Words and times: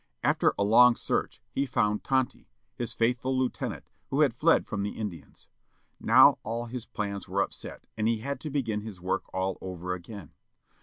After 0.23 0.55
a 0.57 0.63
long 0.63 0.95
search 0.95 1.43
he 1.51 1.67
found 1.67 2.03
Tonty, 2.03 2.47
his 2.73 2.91
faithful 2.91 3.37
lieu 3.37 3.49
tenant, 3.49 3.87
who 4.09 4.21
had 4.21 4.33
fled 4.33 4.65
from 4.65 4.81
the 4.81 4.97
Indians. 4.97 5.47
Now 5.99 6.39
all 6.41 6.65
his 6.65 6.87
plans 6.87 7.27
were 7.27 7.43
upset, 7.43 7.85
and 7.95 8.07
he 8.07 8.17
had 8.17 8.39
to 8.39 8.49
begin 8.49 8.81
his 8.81 8.99
work 8.99 9.31
all 9.31 9.59
over 9.61 9.93
again. 9.93 10.31